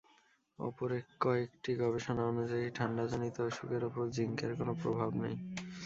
অপর 0.59 0.89
কয়েকটি 1.21 1.71
গবেষণা 1.75 2.23
অনুযায়ী, 2.25 2.65
ঠান্ডাজনিত 2.75 3.35
অসুখের 3.41 3.83
ওপর 3.85 4.03
জিংকের 4.09 4.51
কোনো 4.55 4.73
প্রভাব 4.81 5.09
নেই। 5.21 5.35